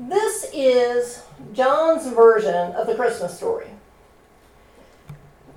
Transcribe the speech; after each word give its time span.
This 0.00 0.46
is 0.54 1.22
John's 1.52 2.06
version 2.06 2.72
of 2.72 2.86
the 2.86 2.94
Christmas 2.94 3.36
story. 3.36 3.66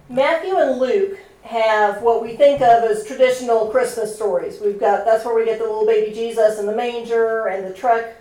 Matthew 0.09 0.58
and 0.58 0.81
Luke 0.81 1.17
have 1.43 2.01
what 2.01 2.21
we 2.21 2.35
think 2.35 2.59
of 2.59 2.83
as 2.83 3.07
traditional 3.07 3.69
Christmas 3.69 4.13
stories. 4.13 4.59
We've 4.59 4.77
got 4.77 5.05
that's 5.05 5.23
where 5.23 5.33
we 5.33 5.45
get 5.45 5.59
the 5.59 5.63
little 5.63 5.85
baby 5.85 6.13
Jesus 6.13 6.59
in 6.59 6.65
the 6.65 6.75
manger 6.75 7.47
and 7.47 7.65
the 7.65 7.73
trek 7.73 8.17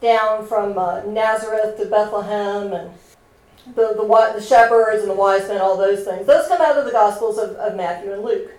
down 0.00 0.44
from 0.44 0.76
uh, 0.76 1.04
Nazareth 1.04 1.76
to 1.76 1.86
Bethlehem 1.86 2.72
and 2.72 2.90
the, 3.76 3.94
the, 3.94 4.32
the 4.34 4.42
shepherds 4.42 5.02
and 5.02 5.10
the 5.10 5.14
wise 5.14 5.46
men, 5.46 5.60
all 5.60 5.76
those 5.76 6.04
things. 6.04 6.26
Those 6.26 6.48
come 6.48 6.60
out 6.60 6.78
of 6.78 6.84
the 6.84 6.90
Gospels 6.90 7.38
of, 7.38 7.50
of 7.50 7.76
Matthew 7.76 8.12
and 8.12 8.24
Luke. 8.24 8.50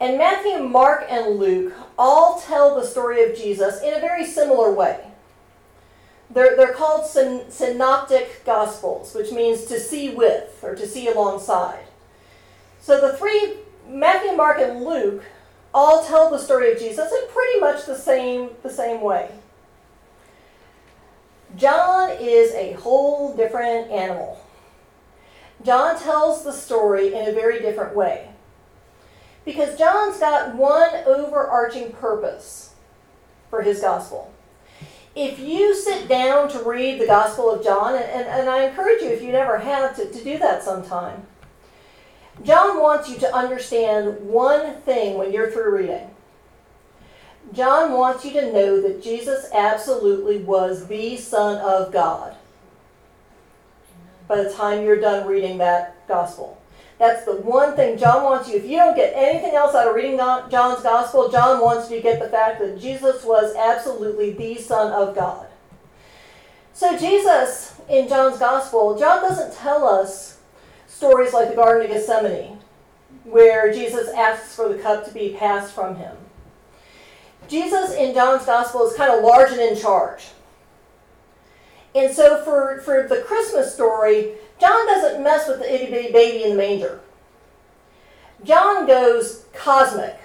And 0.00 0.18
Matthew, 0.18 0.58
Mark, 0.58 1.06
and 1.08 1.38
Luke 1.38 1.72
all 1.96 2.40
tell 2.40 2.74
the 2.74 2.84
story 2.84 3.22
of 3.22 3.36
Jesus 3.36 3.80
in 3.80 3.94
a 3.94 4.00
very 4.00 4.26
similar 4.26 4.72
way. 4.72 5.11
They're, 6.32 6.56
they're 6.56 6.72
called 6.72 7.06
syn- 7.06 7.50
synoptic 7.50 8.44
gospels, 8.44 9.14
which 9.14 9.32
means 9.32 9.64
to 9.66 9.78
see 9.78 10.14
with 10.14 10.58
or 10.62 10.74
to 10.74 10.86
see 10.86 11.08
alongside. 11.08 11.84
So 12.80 13.00
the 13.00 13.16
three, 13.16 13.54
Matthew, 13.88 14.36
Mark, 14.36 14.58
and 14.58 14.84
Luke, 14.84 15.24
all 15.74 16.04
tell 16.04 16.30
the 16.30 16.38
story 16.38 16.72
of 16.72 16.78
Jesus 16.78 17.12
in 17.12 17.28
pretty 17.28 17.60
much 17.60 17.86
the 17.86 17.96
same, 17.96 18.50
the 18.62 18.70
same 18.70 19.00
way. 19.00 19.30
John 21.56 22.10
is 22.18 22.52
a 22.54 22.72
whole 22.72 23.36
different 23.36 23.90
animal. 23.90 24.44
John 25.64 25.98
tells 25.98 26.44
the 26.44 26.52
story 26.52 27.14
in 27.14 27.28
a 27.28 27.32
very 27.32 27.60
different 27.60 27.94
way. 27.94 28.28
Because 29.44 29.78
John's 29.78 30.18
got 30.18 30.54
one 30.54 30.90
overarching 31.04 31.92
purpose 31.92 32.74
for 33.50 33.62
his 33.62 33.80
gospel. 33.80 34.32
If 35.14 35.38
you 35.38 35.74
sit 35.74 36.08
down 36.08 36.48
to 36.50 36.62
read 36.62 37.00
the 37.00 37.06
Gospel 37.06 37.50
of 37.50 37.62
John, 37.62 37.94
and, 37.94 38.04
and, 38.04 38.26
and 38.26 38.48
I 38.48 38.64
encourage 38.64 39.02
you, 39.02 39.08
if 39.08 39.22
you 39.22 39.32
never 39.32 39.58
have, 39.58 39.94
to, 39.96 40.10
to 40.10 40.24
do 40.24 40.38
that 40.38 40.62
sometime, 40.62 41.26
John 42.42 42.80
wants 42.80 43.10
you 43.10 43.18
to 43.18 43.34
understand 43.34 44.20
one 44.22 44.80
thing 44.80 45.18
when 45.18 45.32
you're 45.32 45.50
through 45.50 45.76
reading. 45.76 46.08
John 47.52 47.92
wants 47.92 48.24
you 48.24 48.32
to 48.32 48.52
know 48.52 48.80
that 48.80 49.02
Jesus 49.02 49.46
absolutely 49.52 50.38
was 50.38 50.86
the 50.86 51.18
Son 51.18 51.58
of 51.58 51.92
God 51.92 52.36
by 54.26 54.42
the 54.42 54.50
time 54.50 54.82
you're 54.82 55.00
done 55.00 55.26
reading 55.26 55.58
that 55.58 56.08
gospel. 56.08 56.61
That's 56.98 57.24
the 57.24 57.36
one 57.36 57.74
thing 57.74 57.98
John 57.98 58.22
wants 58.22 58.48
you. 58.48 58.56
If 58.56 58.64
you 58.64 58.76
don't 58.76 58.94
get 58.94 59.12
anything 59.16 59.54
else 59.54 59.74
out 59.74 59.88
of 59.88 59.94
reading 59.94 60.18
John's 60.18 60.82
gospel, 60.82 61.30
John 61.30 61.60
wants 61.60 61.90
you 61.90 61.96
to 61.96 62.02
get 62.02 62.20
the 62.20 62.28
fact 62.28 62.60
that 62.60 62.80
Jesus 62.80 63.24
was 63.24 63.54
absolutely 63.56 64.32
the 64.32 64.60
Son 64.60 64.92
of 64.92 65.14
God. 65.14 65.46
So, 66.72 66.96
Jesus 66.96 67.80
in 67.88 68.08
John's 68.08 68.38
gospel, 68.38 68.98
John 68.98 69.20
doesn't 69.20 69.54
tell 69.54 69.86
us 69.86 70.38
stories 70.86 71.32
like 71.32 71.50
the 71.50 71.56
Garden 71.56 71.90
of 71.90 71.92
Gethsemane, 71.92 72.58
where 73.24 73.72
Jesus 73.72 74.08
asks 74.10 74.54
for 74.54 74.68
the 74.68 74.78
cup 74.78 75.04
to 75.06 75.12
be 75.12 75.36
passed 75.38 75.74
from 75.74 75.96
him. 75.96 76.16
Jesus 77.48 77.94
in 77.94 78.14
John's 78.14 78.46
gospel 78.46 78.86
is 78.86 78.96
kind 78.96 79.12
of 79.12 79.24
large 79.24 79.50
and 79.50 79.60
in 79.60 79.76
charge. 79.76 80.28
And 81.94 82.14
so 82.14 82.42
for, 82.44 82.80
for 82.82 83.06
the 83.06 83.22
Christmas 83.22 83.74
story, 83.74 84.34
John 84.62 84.86
doesn't 84.86 85.24
mess 85.24 85.48
with 85.48 85.58
the 85.58 85.74
itty 85.74 85.90
bitty 85.90 86.12
baby 86.12 86.44
in 86.44 86.50
the 86.50 86.56
manger. 86.56 87.00
John 88.44 88.86
goes 88.86 89.44
cosmic. 89.52 90.16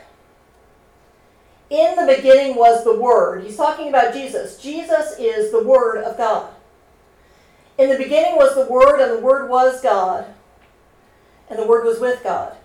In 1.71 1.95
the 1.95 2.13
beginning 2.15 2.55
was 2.55 2.83
the 2.83 2.95
Word. 2.95 3.43
He's 3.43 3.57
talking 3.57 3.89
about 3.89 4.13
Jesus. 4.13 4.61
Jesus 4.61 5.17
is 5.17 5.51
the 5.51 5.63
Word 5.63 6.03
of 6.03 6.17
God. 6.17 6.53
In 7.79 7.89
the 7.89 7.97
beginning 7.97 8.35
was 8.35 8.53
the 8.53 8.71
Word, 8.71 9.01
and 9.01 9.17
the 9.17 9.25
Word 9.25 9.49
was 9.49 9.81
God, 9.81 10.27
and 11.49 11.57
the 11.57 11.65
Word 11.65 11.83
was 11.83 11.99
with 11.99 12.21
God. 12.23 12.55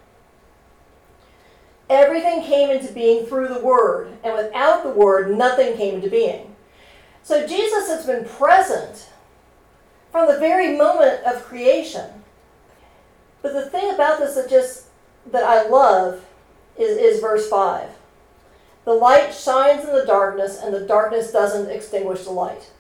Everything 1.89 2.42
came 2.42 2.69
into 2.69 2.92
being 2.92 3.25
through 3.25 3.48
the 3.48 3.61
Word, 3.61 4.13
and 4.23 4.35
without 4.35 4.83
the 4.83 4.91
Word, 4.91 5.39
nothing 5.39 5.75
came 5.79 5.95
into 5.95 6.11
being. 6.11 6.55
So 7.23 7.46
Jesus 7.46 7.89
has 7.89 8.05
been 8.05 8.27
present 8.27 9.08
from 10.12 10.28
the 10.28 10.39
very 10.39 10.77
moment 10.77 11.24
of 11.24 11.42
creation. 11.45 12.23
But 13.40 13.55
the 13.55 13.68
thing 13.68 13.92
about 13.92 14.20
this 14.20 14.36
that 14.36 14.48
just 14.48 14.84
that 15.30 15.42
I 15.42 15.68
love 15.68 16.24
is, 16.78 16.96
is 16.98 17.20
verse 17.20 17.48
5. 17.48 17.89
The 18.84 18.92
light 18.92 19.34
shines 19.34 19.84
in 19.84 19.95
the 19.95 20.05
darkness, 20.05 20.61
and 20.62 20.74
the 20.74 20.86
darkness 20.86 21.33
doesn't 21.33 21.70
extinguish 21.70 22.24
the 22.24 22.30
light. 22.30 22.70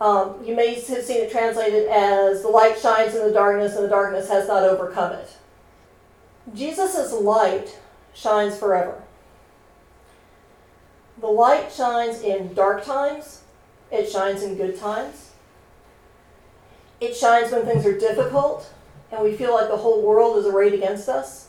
Um, 0.00 0.44
you 0.44 0.54
may 0.54 0.74
have 0.74 1.04
seen 1.04 1.22
it 1.22 1.30
translated 1.30 1.88
as 1.88 2.42
the 2.42 2.48
light 2.48 2.78
shines 2.78 3.14
in 3.14 3.26
the 3.26 3.32
darkness, 3.32 3.74
and 3.74 3.84
the 3.84 3.88
darkness 3.88 4.28
has 4.28 4.46
not 4.46 4.62
overcome 4.62 5.12
it. 5.12 5.36
Jesus' 6.54 7.12
light 7.12 7.78
shines 8.14 8.56
forever. 8.56 9.02
The 11.18 11.26
light 11.28 11.72
shines 11.72 12.20
in 12.20 12.52
dark 12.52 12.84
times, 12.84 13.42
it 13.90 14.10
shines 14.10 14.42
in 14.42 14.56
good 14.56 14.78
times. 14.78 15.30
It 17.00 17.16
shines 17.16 17.52
when 17.52 17.64
things 17.64 17.84
are 17.84 17.98
difficult 17.98 18.72
and 19.12 19.22
we 19.22 19.36
feel 19.36 19.54
like 19.54 19.68
the 19.68 19.76
whole 19.76 20.02
world 20.02 20.38
is 20.38 20.46
arrayed 20.46 20.74
against 20.74 21.08
us. 21.08 21.48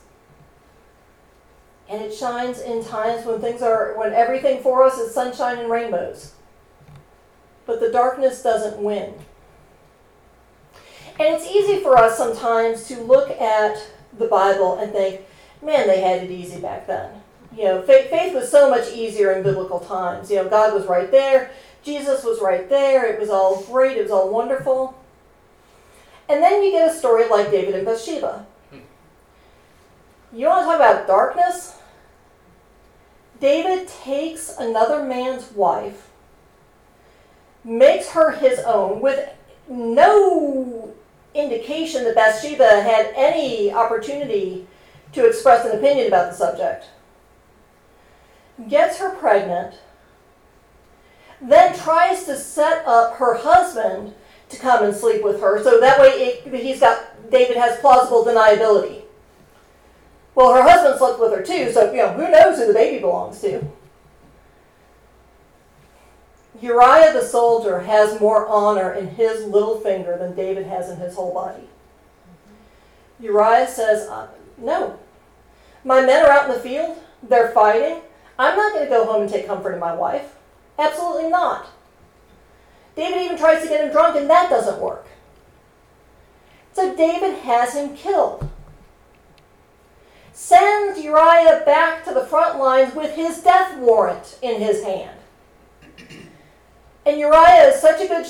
And 1.89 2.01
it 2.01 2.13
shines 2.13 2.59
in 2.59 2.83
times 2.83 3.25
when 3.25 3.39
things 3.39 3.61
are, 3.61 3.97
when 3.97 4.13
everything 4.13 4.61
for 4.61 4.83
us 4.83 4.97
is 4.97 5.13
sunshine 5.13 5.57
and 5.57 5.71
rainbows. 5.71 6.33
But 7.65 7.79
the 7.79 7.91
darkness 7.91 8.43
doesn't 8.43 8.81
win. 8.81 9.13
And 11.19 11.35
it's 11.35 11.47
easy 11.47 11.81
for 11.81 11.97
us 11.97 12.17
sometimes 12.17 12.87
to 12.89 13.01
look 13.01 13.29
at 13.41 13.81
the 14.17 14.27
Bible 14.27 14.77
and 14.77 14.91
think, 14.91 15.21
man, 15.63 15.87
they 15.87 16.01
had 16.01 16.23
it 16.23 16.31
easy 16.31 16.59
back 16.59 16.87
then. 16.87 17.21
You 17.55 17.63
know, 17.63 17.81
faith, 17.81 18.09
faith 18.09 18.35
was 18.35 18.51
so 18.51 18.69
much 18.69 18.93
easier 18.93 19.31
in 19.31 19.41
biblical 19.41 19.79
times. 19.79 20.29
You 20.29 20.37
know, 20.37 20.49
God 20.49 20.73
was 20.73 20.85
right 20.85 21.09
there, 21.09 21.51
Jesus 21.83 22.23
was 22.23 22.39
right 22.41 22.69
there, 22.69 23.11
it 23.11 23.19
was 23.19 23.29
all 23.29 23.63
great, 23.63 23.97
it 23.97 24.03
was 24.03 24.11
all 24.11 24.29
wonderful. 24.29 24.97
And 26.29 26.43
then 26.43 26.61
you 26.61 26.71
get 26.71 26.89
a 26.89 26.93
story 26.93 27.27
like 27.29 27.51
David 27.51 27.75
and 27.75 27.85
Bathsheba. 27.85 28.45
You 30.33 30.47
want 30.47 30.61
to 30.61 30.65
talk 30.65 30.75
about 30.75 31.07
darkness? 31.07 31.77
David 33.39 33.87
takes 33.87 34.55
another 34.57 35.03
man's 35.03 35.51
wife, 35.51 36.09
makes 37.63 38.09
her 38.09 38.31
his 38.31 38.59
own, 38.59 38.99
with 38.99 39.29
no 39.69 40.93
indication 41.33 42.03
that 42.03 42.15
Bathsheba 42.15 42.81
had 42.81 43.13
any 43.15 43.71
opportunity 43.71 44.67
to 45.13 45.25
express 45.25 45.65
an 45.65 45.77
opinion 45.77 46.07
about 46.07 46.31
the 46.31 46.37
subject. 46.37 46.85
Gets 48.67 48.97
her 48.97 49.11
pregnant, 49.11 49.75
then 51.39 51.77
tries 51.77 52.25
to 52.25 52.35
set 52.35 52.85
up 52.85 53.17
her 53.17 53.35
husband 53.35 54.15
to 54.49 54.57
come 54.57 54.83
and 54.83 54.95
sleep 54.95 55.23
with 55.23 55.41
her. 55.41 55.61
So 55.63 55.79
that 55.79 55.99
way 55.99 56.07
it, 56.07 56.53
he's 56.53 56.79
got, 56.79 57.29
David 57.31 57.57
has 57.57 57.79
plausible 57.79 58.23
deniability. 58.23 59.01
Well, 60.35 60.53
her 60.53 60.61
husband 60.61 60.97
slept 60.97 61.19
with 61.19 61.33
her 61.33 61.43
too, 61.43 61.71
so 61.71 61.91
you 61.91 61.97
know, 61.97 62.13
who 62.13 62.29
knows 62.29 62.57
who 62.57 62.67
the 62.67 62.73
baby 62.73 62.99
belongs 62.99 63.41
to. 63.41 63.63
Uriah 66.61 67.13
the 67.13 67.21
soldier 67.21 67.79
has 67.79 68.19
more 68.19 68.47
honor 68.47 68.93
in 68.93 69.07
his 69.07 69.43
little 69.45 69.79
finger 69.79 70.17
than 70.17 70.35
David 70.35 70.65
has 70.65 70.89
in 70.89 70.97
his 70.97 71.15
whole 71.15 71.33
body. 71.33 71.67
Uriah 73.19 73.67
says, 73.67 74.07
uh, 74.07 74.27
No. 74.57 74.99
My 75.83 76.01
men 76.01 76.25
are 76.25 76.31
out 76.31 76.49
in 76.49 76.55
the 76.55 76.59
field, 76.59 76.97
they're 77.23 77.51
fighting. 77.51 78.01
I'm 78.39 78.55
not 78.55 78.73
going 78.73 78.85
to 78.85 78.89
go 78.89 79.05
home 79.05 79.21
and 79.23 79.31
take 79.31 79.47
comfort 79.47 79.73
in 79.73 79.79
my 79.79 79.95
wife. 79.95 80.35
Absolutely 80.77 81.29
not. 81.29 81.67
David 82.97 83.21
even 83.21 83.37
tries 83.37 83.61
to 83.61 83.69
get 83.69 83.85
him 83.85 83.91
drunk, 83.91 84.17
and 84.17 84.27
that 84.27 84.49
doesn't 84.49 84.81
work. 84.81 85.05
So 86.73 86.95
David 86.95 87.35
has 87.39 87.75
him 87.75 87.95
killed. 87.95 88.49
Sends 90.33 90.99
Uriah 90.99 91.61
back 91.63 92.03
to 92.05 92.13
the 92.13 92.25
front 92.25 92.59
lines 92.59 92.95
with 92.95 93.15
his 93.15 93.41
death 93.41 93.77
warrant 93.77 94.39
in 94.41 94.59
his 94.59 94.83
hand. 94.83 95.19
And 97.05 97.19
Uriah 97.19 97.69
is 97.69 97.79
such 97.79 98.01
a 98.01 98.07
good 98.07 98.25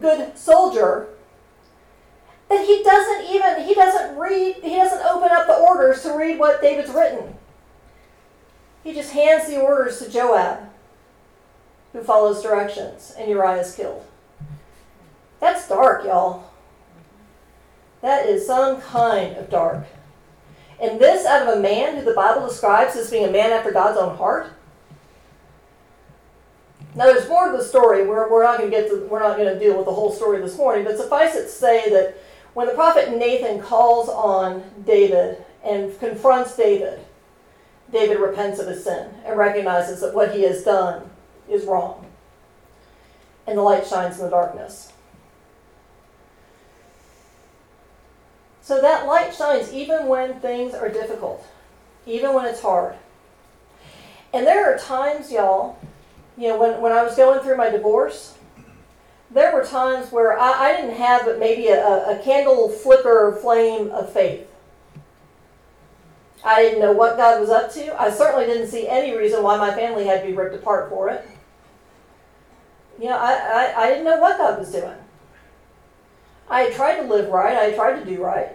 good 0.00 0.36
soldier 0.36 1.08
that 2.48 2.66
he 2.66 2.82
doesn't 2.82 3.30
even 3.30 3.66
he 3.66 3.74
doesn't 3.74 4.16
read 4.18 4.56
he 4.56 4.76
doesn't 4.76 5.06
open 5.06 5.28
up 5.30 5.46
the 5.46 5.54
orders 5.54 6.02
to 6.02 6.16
read 6.16 6.38
what 6.38 6.60
David's 6.60 6.90
written. 6.90 7.34
He 8.82 8.92
just 8.92 9.12
hands 9.12 9.46
the 9.46 9.60
orders 9.60 9.98
to 10.00 10.10
Joab 10.10 10.65
who 11.96 12.02
follows 12.02 12.42
directions, 12.42 13.14
and 13.18 13.30
Uriah 13.30 13.62
is 13.62 13.74
killed. 13.74 14.04
That's 15.40 15.66
dark, 15.66 16.04
y'all. 16.04 16.50
That 18.02 18.26
is 18.26 18.46
some 18.46 18.82
kind 18.82 19.34
of 19.36 19.48
dark. 19.48 19.86
And 20.80 21.00
this 21.00 21.24
out 21.24 21.48
of 21.48 21.56
a 21.56 21.60
man 21.60 21.96
who 21.96 22.04
the 22.04 22.12
Bible 22.12 22.46
describes 22.46 22.96
as 22.96 23.10
being 23.10 23.24
a 23.24 23.30
man 23.30 23.50
after 23.50 23.72
God's 23.72 23.98
own 23.98 24.14
heart? 24.14 24.52
Now, 26.94 27.06
there's 27.06 27.28
more 27.30 27.50
to 27.50 27.56
the 27.56 27.64
story. 27.64 28.06
We're, 28.06 28.30
we're 28.30 28.42
not 28.42 28.58
going 28.58 28.70
to 28.70 28.76
get 28.76 28.90
to, 28.90 29.06
we're 29.06 29.20
not 29.20 29.38
going 29.38 29.52
to 29.52 29.58
deal 29.58 29.76
with 29.76 29.86
the 29.86 29.92
whole 29.92 30.12
story 30.12 30.40
this 30.42 30.58
morning, 30.58 30.84
but 30.84 30.98
suffice 30.98 31.34
it 31.34 31.44
to 31.44 31.48
say 31.48 31.88
that 31.88 32.18
when 32.52 32.66
the 32.66 32.74
prophet 32.74 33.16
Nathan 33.16 33.60
calls 33.60 34.10
on 34.10 34.62
David 34.84 35.42
and 35.64 35.98
confronts 35.98 36.56
David, 36.56 37.00
David 37.90 38.18
repents 38.18 38.58
of 38.58 38.66
his 38.66 38.84
sin 38.84 39.08
and 39.24 39.38
recognizes 39.38 40.02
that 40.02 40.14
what 40.14 40.34
he 40.34 40.42
has 40.42 40.62
done 40.62 41.10
is 41.50 41.64
wrong. 41.64 42.06
And 43.46 43.58
the 43.58 43.62
light 43.62 43.86
shines 43.86 44.18
in 44.18 44.24
the 44.24 44.30
darkness. 44.30 44.92
So 48.60 48.80
that 48.80 49.06
light 49.06 49.32
shines 49.32 49.72
even 49.72 50.06
when 50.06 50.40
things 50.40 50.74
are 50.74 50.88
difficult, 50.88 51.46
even 52.04 52.34
when 52.34 52.46
it's 52.46 52.60
hard. 52.60 52.96
And 54.32 54.44
there 54.44 54.74
are 54.74 54.76
times, 54.76 55.30
y'all, 55.30 55.78
you 56.36 56.48
know, 56.48 56.58
when, 56.58 56.80
when 56.80 56.90
I 56.90 57.04
was 57.04 57.14
going 57.14 57.40
through 57.40 57.56
my 57.56 57.70
divorce, 57.70 58.36
there 59.30 59.54
were 59.54 59.64
times 59.64 60.10
where 60.10 60.38
I, 60.38 60.50
I 60.50 60.76
didn't 60.76 60.96
have 60.96 61.24
but 61.24 61.38
maybe 61.38 61.68
a, 61.68 61.78
a 61.80 62.20
candle 62.24 62.68
flicker 62.68 63.38
flame 63.40 63.90
of 63.92 64.12
faith. 64.12 64.48
I 66.44 66.62
didn't 66.62 66.80
know 66.80 66.92
what 66.92 67.16
God 67.16 67.40
was 67.40 67.50
up 67.50 67.72
to. 67.72 68.00
I 68.00 68.10
certainly 68.10 68.46
didn't 68.46 68.68
see 68.68 68.88
any 68.88 69.16
reason 69.16 69.42
why 69.42 69.56
my 69.56 69.74
family 69.74 70.06
had 70.06 70.22
to 70.22 70.26
be 70.26 70.32
ripped 70.32 70.54
apart 70.54 70.88
for 70.88 71.08
it. 71.08 71.26
You 72.98 73.06
know, 73.06 73.16
I, 73.16 73.32
I, 73.32 73.82
I 73.82 73.88
didn't 73.88 74.04
know 74.04 74.18
what 74.18 74.38
God 74.38 74.58
was 74.58 74.72
doing. 74.72 74.96
I 76.48 76.70
tried 76.70 76.96
to 76.96 77.02
live 77.02 77.30
right, 77.30 77.56
I 77.56 77.74
tried 77.74 77.98
to 77.98 78.04
do 78.04 78.22
right. 78.22 78.48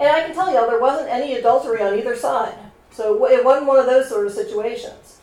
And 0.00 0.08
I 0.08 0.22
can 0.22 0.34
tell 0.34 0.52
y'all, 0.52 0.66
there 0.66 0.80
wasn't 0.80 1.08
any 1.08 1.34
adultery 1.34 1.80
on 1.80 1.98
either 1.98 2.16
side. 2.16 2.58
So 2.90 3.26
it 3.26 3.44
wasn't 3.44 3.66
one 3.66 3.78
of 3.78 3.86
those 3.86 4.08
sort 4.08 4.26
of 4.26 4.32
situations. 4.32 5.20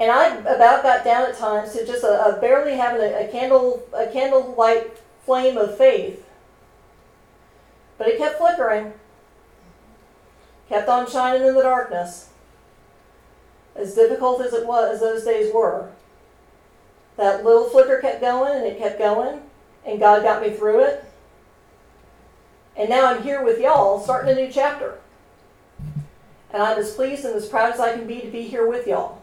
And 0.00 0.10
I 0.10 0.36
about 0.36 0.82
got 0.82 1.04
down 1.04 1.22
at 1.22 1.36
times 1.36 1.72
to 1.72 1.84
just 1.86 2.04
a, 2.04 2.36
a 2.36 2.40
barely 2.40 2.76
having 2.76 3.00
a, 3.00 3.26
a 3.26 3.28
candle 3.28 3.82
a 3.92 4.06
candlelight 4.06 4.98
flame 5.24 5.56
of 5.56 5.76
faith. 5.76 6.24
But 7.96 8.08
it 8.08 8.18
kept 8.18 8.38
flickering 8.38 8.92
kept 10.68 10.88
on 10.88 11.10
shining 11.10 11.46
in 11.46 11.54
the 11.54 11.62
darkness. 11.62 12.28
As 13.74 13.94
difficult 13.94 14.42
as 14.42 14.52
it 14.52 14.66
was, 14.66 14.94
as 14.94 15.00
those 15.00 15.24
days 15.24 15.52
were, 15.52 15.90
that 17.18 17.44
little 17.44 17.68
flicker 17.68 18.00
kept 18.00 18.20
going 18.20 18.56
and 18.56 18.64
it 18.64 18.78
kept 18.78 18.98
going, 18.98 19.42
and 19.84 19.98
God 19.98 20.22
got 20.22 20.40
me 20.40 20.50
through 20.50 20.84
it. 20.84 21.04
And 22.76 22.88
now 22.88 23.06
I'm 23.06 23.22
here 23.22 23.44
with 23.44 23.60
y'all, 23.60 24.00
starting 24.00 24.30
a 24.30 24.40
new 24.40 24.50
chapter. 24.50 24.98
And 26.50 26.62
I'm 26.62 26.78
as 26.78 26.94
pleased 26.94 27.24
and 27.24 27.34
as 27.34 27.48
proud 27.48 27.74
as 27.74 27.80
I 27.80 27.92
can 27.92 28.06
be 28.06 28.20
to 28.20 28.30
be 28.30 28.42
here 28.42 28.66
with 28.66 28.86
y'all. 28.86 29.20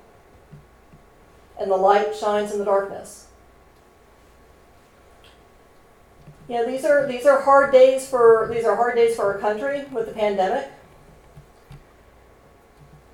And 1.60 1.72
the 1.72 1.78
light 1.78 2.14
shines 2.14 2.52
in 2.52 2.60
the 2.60 2.66
darkness. 2.66 3.28
You 6.50 6.56
know, 6.58 6.70
these 6.70 6.86
are 6.86 7.08
these 7.08 7.26
are 7.26 7.42
hard 7.42 7.72
days 7.72 8.08
for 8.08 8.52
these 8.54 8.66
are 8.66 8.76
hard 8.76 8.96
days 8.96 9.16
for 9.16 9.34
our 9.34 9.40
country 9.40 9.86
with 9.92 10.06
the 10.06 10.12
pandemic. 10.12 10.70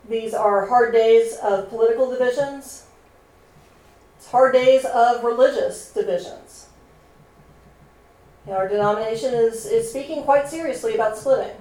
These 0.10 0.34
are 0.34 0.66
hard 0.66 0.92
days 0.92 1.38
of 1.38 1.70
political 1.70 2.12
divisions. 2.12 2.88
It's 4.22 4.30
hard 4.30 4.54
days 4.54 4.86
of 4.86 5.24
religious 5.24 5.92
divisions. 5.92 6.68
You 8.46 8.52
know, 8.52 8.60
our 8.60 8.68
denomination 8.68 9.34
is, 9.34 9.66
is 9.66 9.90
speaking 9.90 10.22
quite 10.22 10.48
seriously 10.48 10.94
about 10.94 11.18
splitting. 11.18 11.56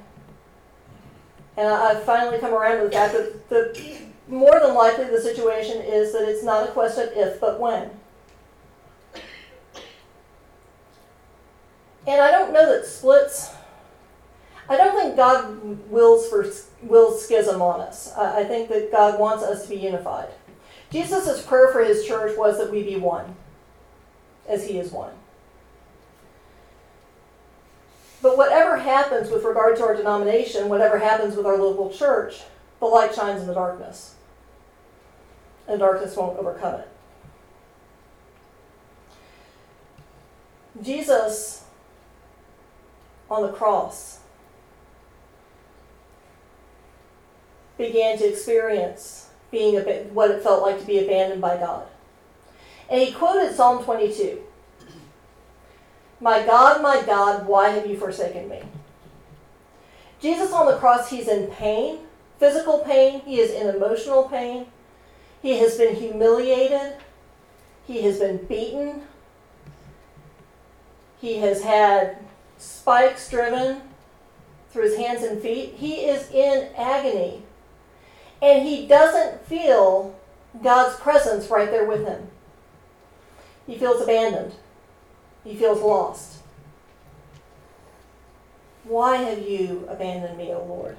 And 1.57 1.69
I, 1.69 1.95
have 1.95 2.03
finally 2.03 2.39
come 2.39 2.53
around 2.53 2.81
to 2.81 2.85
the 2.85 2.91
fact 2.91 3.15
that 3.15 3.49
the, 3.49 3.99
more 4.29 4.61
than 4.61 4.75
likely 4.75 5.07
the 5.07 5.23
situation 5.23 5.81
is 5.81 6.13
that 6.13 6.29
it's 6.29 6.45
not 6.45 6.69
a 6.69 6.73
question 6.73 7.09
of 7.09 7.17
if, 7.17 7.41
but 7.41 7.59
when. 7.59 7.89
And 12.07 12.21
I 12.21 12.31
don't 12.31 12.53
know 12.53 12.77
that 12.77 12.85
splits 12.85 13.55
I 14.71 14.77
don't 14.77 14.95
think 14.95 15.17
God 15.17 15.91
wills 15.91 16.29
for 16.29 16.47
wills 16.83 17.25
schism 17.25 17.61
on 17.61 17.81
us. 17.81 18.17
I 18.17 18.45
think 18.45 18.69
that 18.69 18.93
God 18.93 19.19
wants 19.19 19.43
us 19.43 19.65
to 19.65 19.71
be 19.71 19.77
unified. 19.77 20.29
Jesus' 20.91 21.45
prayer 21.47 21.69
for 21.69 21.85
his 21.85 22.05
church 22.05 22.37
was 22.37 22.59
that 22.59 22.71
we 22.71 22.83
be 22.83 22.97
one, 22.97 23.37
as 24.49 24.67
he 24.67 24.79
is 24.79 24.91
one. 24.91 25.13
But 28.23 28.37
whatever 28.37 28.77
happens 28.77 29.31
with 29.31 29.45
regard 29.45 29.77
to 29.77 29.85
our 29.85 29.95
denomination, 29.95 30.69
whatever 30.69 30.99
happens 30.99 31.37
with 31.37 31.47
our 31.47 31.57
local 31.57 31.91
church, 31.91 32.43
the 32.81 32.87
light 32.87 33.15
shines 33.15 33.41
in 33.41 33.47
the 33.47 33.55
darkness. 33.55 34.17
And 35.67 35.79
darkness 35.79 36.17
won't 36.17 36.39
overcome 36.39 36.81
it. 36.81 36.89
Jesus 40.83 41.65
on 43.31 43.43
the 43.43 43.53
cross 43.53 44.19
began 47.79 48.19
to 48.19 48.29
experience 48.29 49.30
being 49.51 49.77
what 50.15 50.31
it 50.31 50.43
felt 50.43 50.63
like 50.63 50.81
to 50.81 50.87
be 50.87 50.99
abandoned 50.99 51.41
by 51.41 51.57
God. 51.57 51.87
And 52.89 53.01
he 53.01 53.13
quoted 53.13 53.55
Psalm 53.55 53.85
22 53.85 54.41
My 56.21 56.45
God, 56.45 56.83
my 56.83 57.03
God, 57.03 57.47
why 57.47 57.71
have 57.71 57.87
you 57.87 57.97
forsaken 57.97 58.49
me? 58.49 58.63
Jesus 60.21 60.53
on 60.53 60.67
the 60.67 60.77
cross, 60.77 61.09
he's 61.09 61.29
in 61.29 61.47
pain, 61.49 62.01
physical 62.39 62.81
pain, 62.81 63.21
he 63.21 63.41
is 63.41 63.51
in 63.53 63.75
emotional 63.75 64.25
pain, 64.25 64.67
he 65.41 65.59
has 65.59 65.79
been 65.79 65.95
humiliated, 65.95 66.97
he 67.87 68.03
has 68.03 68.19
been 68.19 68.37
beaten, 68.45 69.03
he 71.21 71.39
has 71.39 71.63
had 71.63 72.19
spikes 72.59 73.31
driven 73.31 73.81
through 74.71 74.85
his 74.85 74.97
hands 74.97 75.23
and 75.23 75.41
feet. 75.43 75.75
He 75.75 76.07
is 76.07 76.31
in 76.31 76.69
agony 76.77 77.43
and 78.43 78.67
he 78.67 78.87
doesn't 78.87 79.45
feel 79.47 80.15
God's 80.63 80.99
presence 80.99 81.49
right 81.49 81.71
there 81.71 81.85
with 81.85 82.07
him. 82.07 82.29
He 83.67 83.77
feels 83.77 84.03
abandoned. 84.03 84.55
He 85.45 85.55
feels 85.55 85.81
lost. 85.81 86.39
Why 88.85 89.17
have 89.17 89.47
you 89.47 89.87
abandoned 89.89 90.37
me, 90.37 90.53
O 90.53 90.65
Lord? 90.65 90.97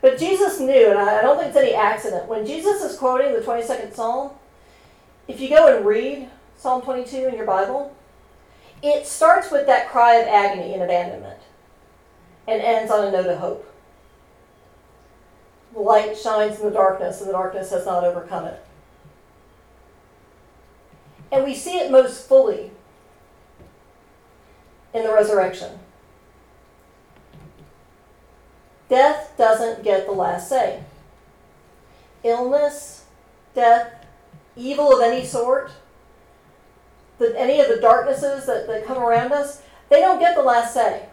But 0.00 0.18
Jesus 0.18 0.60
knew, 0.60 0.90
and 0.90 0.98
I 0.98 1.22
don't 1.22 1.38
think 1.38 1.48
it's 1.48 1.56
any 1.56 1.74
accident, 1.74 2.28
when 2.28 2.46
Jesus 2.46 2.82
is 2.82 2.98
quoting 2.98 3.32
the 3.32 3.40
22nd 3.40 3.94
Psalm, 3.94 4.32
if 5.26 5.40
you 5.40 5.48
go 5.48 5.74
and 5.74 5.86
read 5.86 6.28
Psalm 6.58 6.82
22 6.82 7.28
in 7.28 7.34
your 7.34 7.46
Bible, 7.46 7.96
it 8.82 9.06
starts 9.06 9.50
with 9.50 9.66
that 9.66 9.88
cry 9.88 10.16
of 10.16 10.28
agony 10.28 10.74
and 10.74 10.82
abandonment 10.82 11.40
and 12.46 12.60
ends 12.60 12.92
on 12.92 13.06
a 13.06 13.10
note 13.10 13.26
of 13.26 13.38
hope 13.38 13.73
light 15.74 16.16
shines 16.16 16.58
in 16.58 16.66
the 16.66 16.72
darkness, 16.72 17.20
and 17.20 17.28
the 17.28 17.32
darkness 17.32 17.70
has 17.70 17.86
not 17.86 18.04
overcome 18.04 18.46
it. 18.46 18.64
And 21.32 21.44
we 21.44 21.54
see 21.54 21.78
it 21.78 21.90
most 21.90 22.28
fully 22.28 22.70
in 24.92 25.02
the 25.02 25.12
resurrection. 25.12 25.80
Death 28.88 29.34
doesn't 29.36 29.82
get 29.82 30.06
the 30.06 30.12
last 30.12 30.48
say. 30.48 30.84
Illness, 32.22 33.04
death, 33.54 34.06
evil 34.56 34.94
of 34.94 35.02
any 35.02 35.24
sort, 35.24 35.72
the, 37.18 37.38
any 37.38 37.60
of 37.60 37.68
the 37.68 37.80
darknesses 37.80 38.46
that, 38.46 38.66
that 38.66 38.86
come 38.86 38.98
around 38.98 39.32
us, 39.32 39.62
they 39.88 40.00
don't 40.00 40.20
get 40.20 40.36
the 40.36 40.42
last 40.42 40.72
say. 40.72 41.06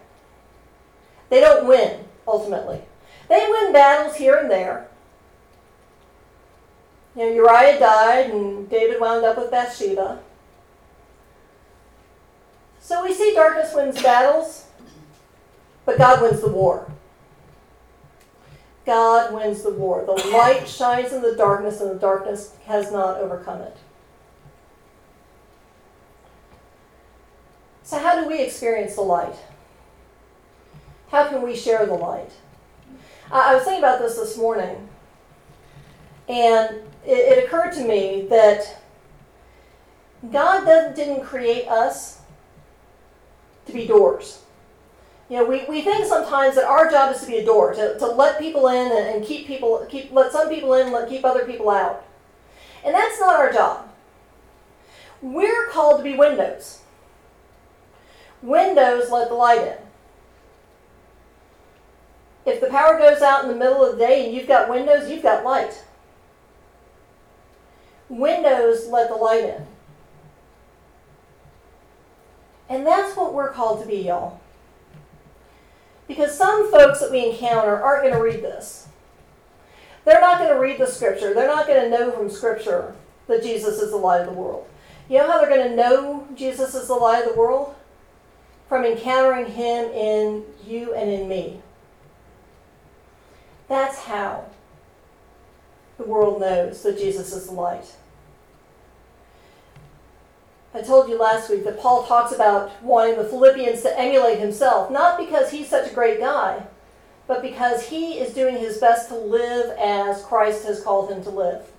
They 1.28 1.40
don't 1.40 1.66
win, 1.66 2.04
ultimately. 2.26 2.82
They 3.28 3.46
win 3.48 3.72
battles 3.72 4.16
here 4.16 4.36
and 4.36 4.50
there. 4.50 4.88
You 7.14 7.26
know, 7.26 7.32
Uriah 7.32 7.78
died 7.78 8.30
and 8.30 8.68
David 8.68 9.00
wound 9.00 9.24
up 9.24 9.36
with 9.36 9.50
Bathsheba. 9.50 10.20
So 12.80 13.04
we 13.04 13.14
see 13.14 13.32
darkness 13.34 13.74
wins 13.74 14.02
battles, 14.02 14.66
but 15.84 15.98
God 15.98 16.22
wins 16.22 16.40
the 16.40 16.48
war. 16.48 16.90
God 18.84 19.32
wins 19.32 19.62
the 19.62 19.70
war. 19.70 20.04
The 20.04 20.30
light 20.30 20.68
shines 20.68 21.12
in 21.12 21.22
the 21.22 21.36
darkness, 21.36 21.80
and 21.80 21.90
the 21.90 21.98
darkness 21.98 22.56
has 22.66 22.90
not 22.90 23.18
overcome 23.18 23.60
it. 23.60 23.76
So, 27.84 27.98
how 27.98 28.20
do 28.20 28.26
we 28.26 28.40
experience 28.40 28.94
the 28.96 29.02
light? 29.02 29.36
How 31.10 31.28
can 31.28 31.42
we 31.42 31.54
share 31.54 31.86
the 31.86 31.94
light? 31.94 32.30
I 33.32 33.54
was 33.54 33.64
thinking 33.64 33.82
about 33.82 33.98
this 33.98 34.16
this 34.16 34.36
morning, 34.36 34.88
and 36.28 36.76
it, 37.06 37.38
it 37.38 37.44
occurred 37.44 37.72
to 37.72 37.84
me 37.84 38.26
that 38.28 38.82
God 40.30 40.66
didn't 40.94 41.24
create 41.24 41.66
us 41.66 42.20
to 43.66 43.72
be 43.72 43.86
doors. 43.86 44.42
You 45.30 45.38
know, 45.38 45.44
we, 45.46 45.64
we 45.64 45.80
think 45.80 46.04
sometimes 46.04 46.56
that 46.56 46.64
our 46.64 46.90
job 46.90 47.14
is 47.14 47.22
to 47.22 47.26
be 47.26 47.38
a 47.38 47.44
door, 47.44 47.72
to, 47.72 47.98
to 47.98 48.06
let 48.06 48.38
people 48.38 48.68
in 48.68 48.92
and, 48.92 49.16
and 49.16 49.24
keep 49.24 49.46
people 49.46 49.86
keep 49.88 50.12
let 50.12 50.30
some 50.30 50.50
people 50.50 50.74
in, 50.74 50.92
let 50.92 51.08
keep 51.08 51.24
other 51.24 51.46
people 51.46 51.70
out. 51.70 52.04
And 52.84 52.94
that's 52.94 53.18
not 53.18 53.36
our 53.36 53.50
job. 53.50 53.88
We're 55.22 55.68
called 55.68 55.98
to 55.98 56.04
be 56.04 56.16
windows. 56.16 56.80
Windows 58.42 59.10
let 59.10 59.28
the 59.28 59.34
light 59.34 59.60
in. 59.60 59.76
If 62.44 62.60
the 62.60 62.66
power 62.66 62.98
goes 62.98 63.22
out 63.22 63.44
in 63.44 63.48
the 63.50 63.56
middle 63.56 63.84
of 63.84 63.92
the 63.92 64.04
day 64.04 64.26
and 64.26 64.34
you've 64.34 64.48
got 64.48 64.68
windows, 64.68 65.10
you've 65.10 65.22
got 65.22 65.44
light. 65.44 65.84
Windows 68.08 68.88
let 68.88 69.08
the 69.08 69.14
light 69.14 69.44
in. 69.44 69.66
And 72.68 72.86
that's 72.86 73.16
what 73.16 73.34
we're 73.34 73.52
called 73.52 73.82
to 73.82 73.88
be, 73.88 74.02
y'all. 74.02 74.40
Because 76.08 76.36
some 76.36 76.70
folks 76.70 77.00
that 77.00 77.10
we 77.10 77.30
encounter 77.30 77.80
aren't 77.80 78.02
going 78.02 78.14
to 78.14 78.20
read 78.20 78.42
this. 78.42 78.88
They're 80.04 80.20
not 80.20 80.38
going 80.38 80.52
to 80.52 80.58
read 80.58 80.78
the 80.78 80.86
scripture. 80.86 81.32
They're 81.32 81.46
not 81.46 81.66
going 81.66 81.82
to 81.82 81.90
know 81.90 82.10
from 82.10 82.28
scripture 82.28 82.94
that 83.28 83.42
Jesus 83.42 83.80
is 83.80 83.90
the 83.90 83.96
light 83.96 84.20
of 84.20 84.26
the 84.26 84.32
world. 84.32 84.66
You 85.08 85.18
know 85.18 85.30
how 85.30 85.40
they're 85.40 85.48
going 85.48 85.70
to 85.70 85.76
know 85.76 86.26
Jesus 86.34 86.74
is 86.74 86.88
the 86.88 86.94
light 86.94 87.24
of 87.24 87.32
the 87.32 87.38
world? 87.38 87.74
From 88.68 88.84
encountering 88.84 89.46
him 89.46 89.90
in 89.92 90.44
you 90.66 90.94
and 90.94 91.08
in 91.08 91.28
me. 91.28 91.60
That's 93.68 94.00
how 94.00 94.46
the 95.98 96.04
world 96.04 96.40
knows 96.40 96.82
that 96.82 96.98
Jesus 96.98 97.32
is 97.32 97.46
the 97.46 97.52
light. 97.52 97.94
I 100.74 100.80
told 100.80 101.08
you 101.08 101.18
last 101.18 101.50
week 101.50 101.64
that 101.64 101.78
Paul 101.78 102.06
talks 102.06 102.32
about 102.32 102.82
wanting 102.82 103.16
the 103.16 103.24
Philippians 103.24 103.82
to 103.82 103.98
emulate 103.98 104.38
himself, 104.38 104.90
not 104.90 105.18
because 105.18 105.50
he's 105.50 105.68
such 105.68 105.90
a 105.90 105.94
great 105.94 106.18
guy, 106.18 106.62
but 107.26 107.42
because 107.42 107.88
he 107.88 108.18
is 108.18 108.34
doing 108.34 108.56
his 108.56 108.78
best 108.78 109.08
to 109.08 109.16
live 109.16 109.76
as 109.78 110.22
Christ 110.24 110.64
has 110.64 110.82
called 110.82 111.10
him 111.10 111.22
to 111.24 111.30
live. 111.30 111.70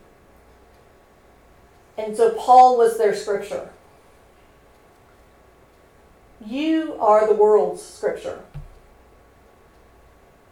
And 1.97 2.15
so 2.15 2.31
Paul 2.35 2.77
was 2.77 2.97
their 2.97 3.15
scripture. 3.15 3.69
You 6.45 6.95
are 6.99 7.27
the 7.27 7.33
world's 7.33 7.81
scripture. 7.81 8.43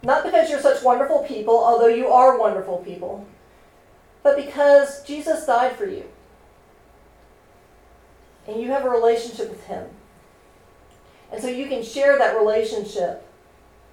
Not 0.03 0.23
because 0.23 0.49
you're 0.49 0.59
such 0.59 0.83
wonderful 0.83 1.23
people, 1.23 1.57
although 1.57 1.87
you 1.87 2.07
are 2.07 2.37
wonderful 2.37 2.77
people, 2.79 3.25
but 4.23 4.35
because 4.35 5.03
Jesus 5.03 5.45
died 5.45 5.75
for 5.75 5.85
you 5.85 6.05
and 8.47 8.61
you 8.61 8.69
have 8.69 8.85
a 8.85 8.89
relationship 8.89 9.49
with 9.49 9.65
Him. 9.65 9.87
And 11.31 11.41
so 11.41 11.47
you 11.47 11.67
can 11.67 11.83
share 11.83 12.17
that 12.17 12.37
relationship 12.37 13.25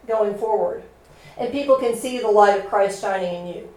going 0.06 0.36
forward. 0.36 0.82
And 1.36 1.52
people 1.52 1.76
can 1.76 1.94
see 1.94 2.18
the 2.18 2.28
light 2.28 2.58
of 2.58 2.66
Christ 2.66 3.00
shining 3.00 3.34
in 3.34 3.54
you. 3.54 3.68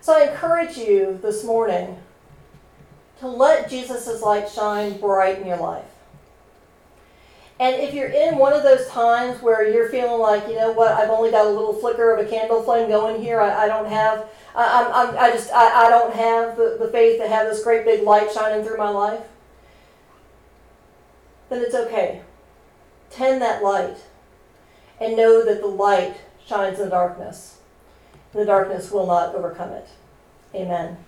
So 0.00 0.12
I 0.12 0.28
encourage 0.30 0.76
you 0.76 1.18
this 1.22 1.44
morning 1.44 1.98
to 3.20 3.28
let 3.28 3.70
Jesus' 3.70 4.20
light 4.20 4.50
shine 4.50 4.98
bright 4.98 5.38
in 5.38 5.46
your 5.46 5.56
life. 5.56 5.93
And 7.64 7.80
if 7.82 7.94
you're 7.94 8.10
in 8.10 8.36
one 8.36 8.52
of 8.52 8.62
those 8.62 8.86
times 8.88 9.40
where 9.40 9.66
you're 9.66 9.88
feeling 9.88 10.20
like, 10.20 10.46
you 10.48 10.54
know 10.54 10.72
what, 10.72 10.92
I've 10.92 11.08
only 11.08 11.30
got 11.30 11.46
a 11.46 11.48
little 11.48 11.72
flicker 11.72 12.14
of 12.14 12.26
a 12.26 12.28
candle 12.28 12.62
flame 12.62 12.90
going 12.90 13.22
here, 13.22 13.40
I, 13.40 13.64
I 13.64 13.68
don't 13.68 13.88
have 13.88 14.28
I, 14.54 14.84
I'm, 14.94 15.16
i 15.18 15.30
just, 15.30 15.50
I, 15.50 15.86
I 15.86 15.88
don't 15.88 16.14
have 16.14 16.58
the, 16.58 16.76
the 16.78 16.88
faith 16.88 17.18
to 17.22 17.26
have 17.26 17.48
this 17.48 17.64
great 17.64 17.86
big 17.86 18.02
light 18.02 18.30
shining 18.30 18.66
through 18.66 18.76
my 18.76 18.90
life, 18.90 19.22
then 21.48 21.62
it's 21.62 21.74
okay. 21.74 22.20
Tend 23.10 23.40
that 23.40 23.62
light 23.62 23.96
and 25.00 25.16
know 25.16 25.42
that 25.42 25.62
the 25.62 25.66
light 25.66 26.16
shines 26.46 26.78
in 26.78 26.84
the 26.84 26.90
darkness. 26.90 27.60
The 28.34 28.44
darkness 28.44 28.90
will 28.90 29.06
not 29.06 29.34
overcome 29.34 29.70
it. 29.70 29.88
Amen. 30.54 30.98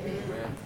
Amen. 0.00 0.56